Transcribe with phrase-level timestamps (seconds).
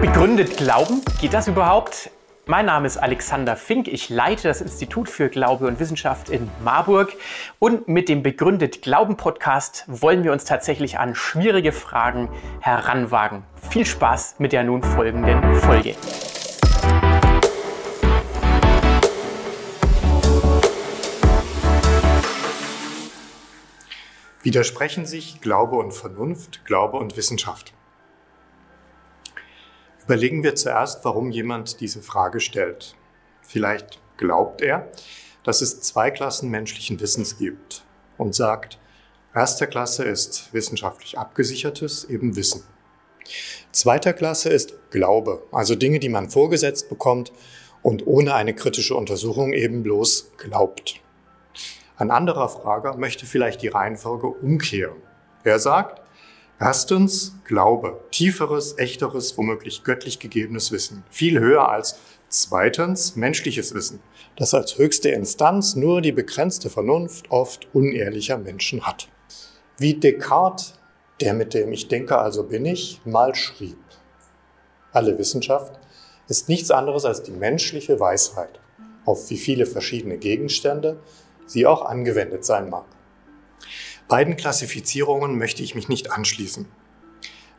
[0.00, 1.02] Begründet Glauben?
[1.20, 2.10] Geht das überhaupt?
[2.46, 3.86] Mein Name ist Alexander Fink.
[3.86, 7.12] Ich leite das Institut für Glaube und Wissenschaft in Marburg.
[7.58, 12.28] Und mit dem Begründet Glauben Podcast wollen wir uns tatsächlich an schwierige Fragen
[12.60, 13.44] heranwagen.
[13.70, 15.94] Viel Spaß mit der nun folgenden Folge.
[24.50, 27.72] Widersprechen sich Glaube und Vernunft, Glaube und Wissenschaft?
[30.02, 32.96] Überlegen wir zuerst, warum jemand diese Frage stellt.
[33.42, 34.90] Vielleicht glaubt er,
[35.44, 37.84] dass es zwei Klassen menschlichen Wissens gibt
[38.18, 38.80] und sagt,
[39.32, 42.64] erster Klasse ist wissenschaftlich abgesichertes, eben Wissen.
[43.70, 47.30] Zweiter Klasse ist Glaube, also Dinge, die man vorgesetzt bekommt
[47.82, 51.00] und ohne eine kritische Untersuchung eben bloß glaubt.
[52.00, 54.96] Ein anderer Frager möchte vielleicht die Reihenfolge umkehren.
[55.44, 56.00] Er sagt,
[56.58, 61.98] Erstens Glaube, tieferes, echteres, womöglich göttlich gegebenes Wissen, viel höher als
[62.30, 64.00] zweitens menschliches Wissen,
[64.36, 69.08] das als höchste Instanz nur die begrenzte Vernunft oft unehrlicher Menschen hat.
[69.76, 70.78] Wie Descartes,
[71.20, 73.76] der mit dem Ich denke also bin ich, mal schrieb.
[74.92, 75.78] Alle Wissenschaft
[76.28, 78.58] ist nichts anderes als die menschliche Weisheit,
[79.04, 80.98] auf wie viele verschiedene Gegenstände
[81.50, 82.84] sie auch angewendet sein mag.
[84.08, 86.66] Beiden Klassifizierungen möchte ich mich nicht anschließen,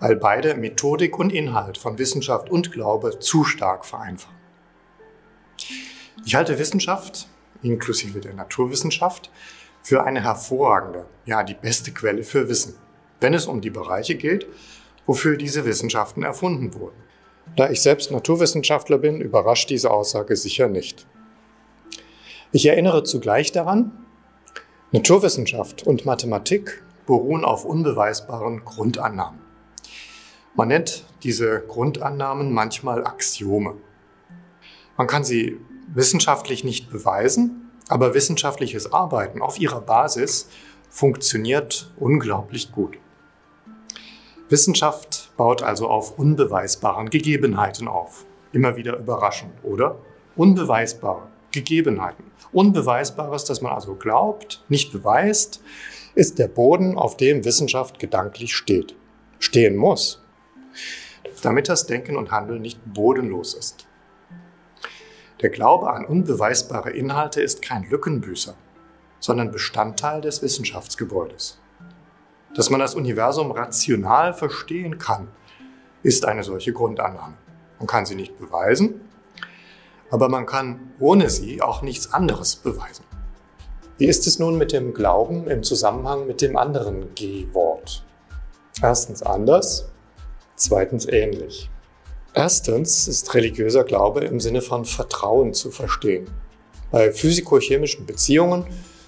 [0.00, 4.36] weil beide Methodik und Inhalt von Wissenschaft und Glaube zu stark vereinfachen.
[6.24, 7.28] Ich halte Wissenschaft,
[7.62, 9.30] inklusive der Naturwissenschaft,
[9.82, 12.74] für eine hervorragende, ja die beste Quelle für Wissen,
[13.20, 14.48] wenn es um die Bereiche geht,
[15.06, 16.96] wofür diese Wissenschaften erfunden wurden.
[17.54, 21.06] Da ich selbst Naturwissenschaftler bin, überrascht diese Aussage sicher nicht.
[22.52, 23.90] Ich erinnere zugleich daran,
[24.92, 29.40] Naturwissenschaft und Mathematik beruhen auf unbeweisbaren Grundannahmen.
[30.54, 33.74] Man nennt diese Grundannahmen manchmal Axiome.
[34.96, 35.58] Man kann sie
[35.92, 40.48] wissenschaftlich nicht beweisen, aber wissenschaftliches Arbeiten auf ihrer Basis
[40.88, 42.96] funktioniert unglaublich gut.
[44.48, 48.24] Wissenschaft baut also auf unbeweisbaren Gegebenheiten auf.
[48.52, 49.98] Immer wieder überraschend, oder?
[50.36, 52.24] Unbeweisbare Gegebenheiten.
[52.52, 55.62] Unbeweisbares, das man also glaubt, nicht beweist,
[56.14, 58.94] ist der Boden, auf dem Wissenschaft gedanklich steht.
[59.38, 60.22] Stehen muss.
[61.42, 63.86] Damit das Denken und Handeln nicht bodenlos ist.
[65.42, 68.54] Der Glaube an unbeweisbare Inhalte ist kein Lückenbüßer,
[69.20, 71.58] sondern Bestandteil des Wissenschaftsgebäudes.
[72.54, 75.28] Dass man das Universum rational verstehen kann,
[76.02, 77.34] ist eine solche Grundannahme.
[77.78, 79.02] Man kann sie nicht beweisen,
[80.10, 83.04] aber man kann ohne sie auch nichts anderes beweisen.
[83.98, 88.04] Wie ist es nun mit dem Glauben im Zusammenhang mit dem anderen G-Wort?
[88.82, 89.88] Erstens anders,
[90.54, 91.70] zweitens ähnlich.
[92.34, 96.28] Erstens ist religiöser Glaube im Sinne von Vertrauen zu verstehen.
[96.90, 98.66] Bei physikochemischen Beziehungen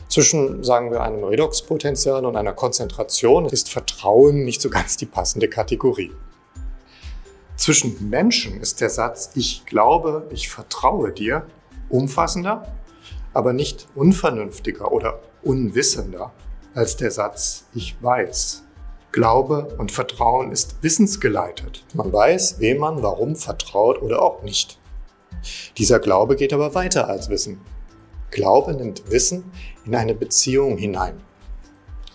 [0.09, 5.49] zwischen, sagen wir, einem Redoxpotential und einer Konzentration ist Vertrauen nicht so ganz die passende
[5.49, 6.13] Kategorie.
[7.59, 11.45] Zwischen Menschen ist der Satz Ich glaube, ich vertraue dir
[11.89, 12.73] umfassender,
[13.35, 16.33] aber nicht unvernünftiger oder unwissender
[16.75, 18.63] als der Satz Ich weiß.
[19.11, 21.85] Glaube und Vertrauen ist wissensgeleitet.
[21.95, 24.79] Man weiß, wem man warum vertraut oder auch nicht.
[25.79, 27.61] Dieser Glaube geht aber weiter als Wissen.
[28.31, 29.51] Glaube nimmt Wissen
[29.85, 31.21] in eine Beziehung hinein.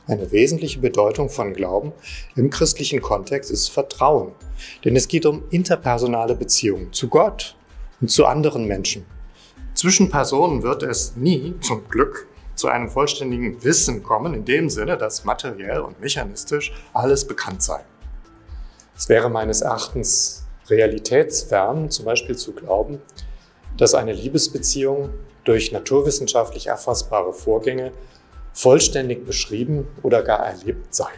[0.05, 1.93] Eine wesentliche Bedeutung von Glauben
[2.35, 4.33] im christlichen Kontext ist Vertrauen,
[4.83, 7.55] denn es geht um interpersonale Beziehungen zu Gott
[8.01, 9.05] und zu anderen Menschen.
[9.73, 14.97] Zwischen Personen wird es nie, zum Glück, zu einem vollständigen Wissen kommen, in dem Sinne,
[14.97, 17.79] dass materiell und mechanistisch alles bekannt sei.
[18.97, 23.01] Es wäre meines Erachtens realitätsfern, zum Beispiel zu glauben,
[23.77, 25.11] dass eine Liebesbeziehung
[25.45, 27.93] durch naturwissenschaftlich erfassbare Vorgänge
[28.53, 31.13] vollständig beschrieben oder gar erlebt sein.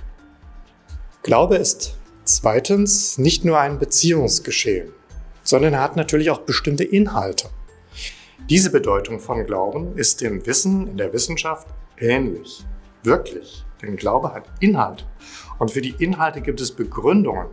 [1.21, 4.91] Glaube ist zweitens nicht nur ein Beziehungsgeschehen,
[5.43, 7.49] sondern er hat natürlich auch bestimmte Inhalte.
[8.49, 11.67] Diese Bedeutung von Glauben ist dem Wissen in der Wissenschaft
[11.97, 12.63] ähnlich.
[13.03, 13.65] Wirklich.
[13.81, 15.05] Denn Glaube hat Inhalt.
[15.59, 17.47] Und für die Inhalte gibt es Begründungen.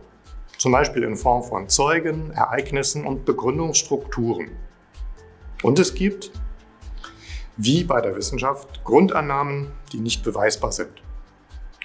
[0.57, 4.51] Zum Beispiel in Form von Zeugen, Ereignissen und Begründungsstrukturen.
[5.61, 6.31] Und es gibt
[7.57, 10.89] wie bei der Wissenschaft Grundannahmen, die nicht beweisbar sind.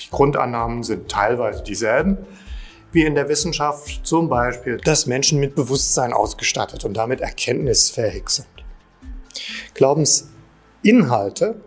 [0.02, 2.18] Die Grundannahmen sind teilweise dieselben
[2.92, 8.46] wie in der Wissenschaft, zum Beispiel, dass Menschen mit Bewusstsein ausgestattet und damit erkenntnisfähig sind.
[9.74, 11.60] Glaubensinhalte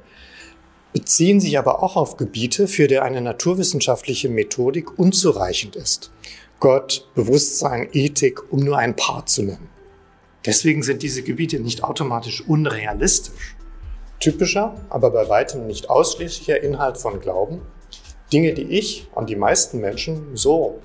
[0.93, 6.11] beziehen sich aber auch auf Gebiete, für die eine naturwissenschaftliche Methodik unzureichend ist.
[6.59, 9.69] Gott, Bewusstsein, Ethik, um nur ein paar zu nennen.
[10.45, 13.55] Deswegen sind diese Gebiete nicht automatisch unrealistisch.
[14.21, 17.63] Typischer, aber bei weitem nicht ausschließlicher Inhalt von Glauben,
[18.31, 20.79] Dinge, die ich und die meisten Menschen so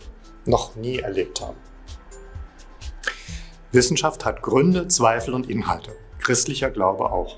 [0.47, 1.59] noch nie erlebt haben.
[3.73, 5.93] Wissenschaft hat Gründe, Zweifel und Inhalte.
[6.19, 7.37] Christlicher Glaube auch.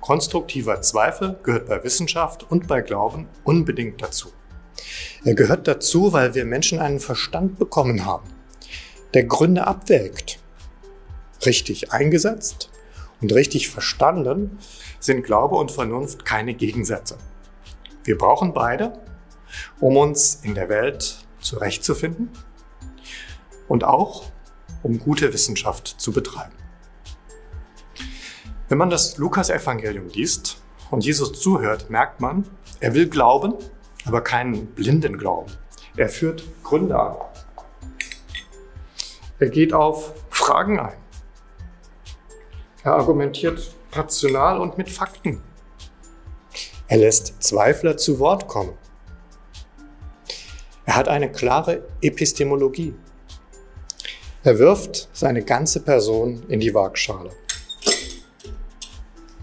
[0.00, 4.32] Konstruktiver Zweifel gehört bei Wissenschaft und bei Glauben unbedingt dazu.
[5.26, 8.30] Er gehört dazu, weil wir Menschen einen Verstand bekommen haben,
[9.12, 10.38] der Gründe abwägt.
[11.44, 12.70] Richtig eingesetzt
[13.20, 14.58] und richtig verstanden
[14.98, 17.18] sind Glaube und Vernunft keine Gegensätze.
[18.04, 18.92] Wir brauchen beide,
[19.78, 22.30] um uns in der Welt zurechtzufinden
[23.68, 24.24] und auch
[24.82, 26.54] um gute Wissenschaft zu betreiben.
[28.68, 32.46] Wenn man das Lukas-Evangelium liest und Jesus zuhört, merkt man,
[32.78, 33.54] er will glauben,
[34.04, 35.50] aber keinen blinden Glauben.
[35.96, 37.16] Er führt Gründe an.
[39.38, 40.96] Er geht auf Fragen ein.
[42.82, 45.42] Er argumentiert rational und mit Fakten.
[46.88, 48.72] Er lässt Zweifler zu Wort kommen.
[50.86, 52.94] Er hat eine klare Epistemologie.
[54.42, 57.30] Er wirft seine ganze Person in die Waagschale.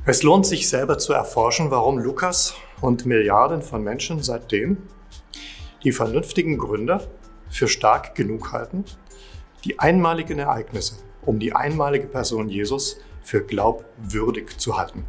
[0.06, 4.78] Es lohnt sich selber zu erforschen, warum Lukas und Milliarden von Menschen seitdem
[5.84, 7.08] die vernünftigen Gründe
[7.50, 8.84] für stark genug halten,
[9.64, 10.96] die einmaligen Ereignisse
[11.28, 15.06] um die einmalige Person Jesus für glaubwürdig zu halten.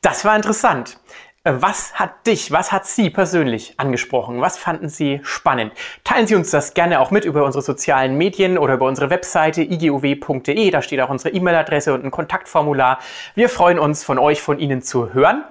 [0.00, 0.98] Das war interessant.
[1.46, 4.40] Was hat dich, was hat Sie persönlich angesprochen?
[4.40, 5.74] Was fanden Sie spannend?
[6.02, 9.60] Teilen Sie uns das gerne auch mit über unsere sozialen Medien oder über unsere Webseite
[9.60, 10.70] iguw.de.
[10.70, 12.98] Da steht auch unsere E-Mail-Adresse und ein Kontaktformular.
[13.34, 15.44] Wir freuen uns, von euch, von Ihnen zu hören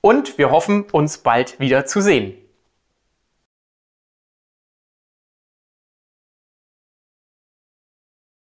[0.00, 2.45] und wir hoffen, uns bald wieder zu sehen.